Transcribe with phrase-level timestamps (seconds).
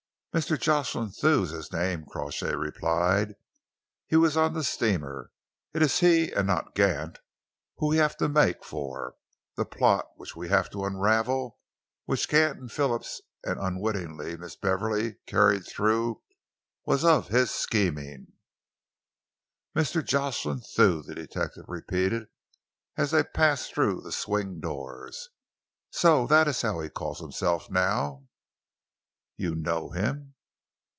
[0.33, 0.57] "Mr.
[0.57, 3.35] Jocelyn Thew is his name," Crawshay replied.
[4.07, 5.29] "He was on the steamer.
[5.73, 7.19] It is he, and not Gant,
[7.75, 9.17] whom we have to make for.
[9.57, 11.59] The plot which we have to unravel,
[12.05, 16.21] which Gant and Phillips, and, unwittingly, Miss Beverley carried through,
[16.85, 18.27] was of his scheming."
[19.75, 20.01] "Mr.
[20.01, 22.29] Jocelyn Thew," the detective repeated
[22.95, 25.27] as they passed through the swing doors.
[25.89, 28.29] "So that is how he calls himself now!"
[29.37, 30.35] "You know him?"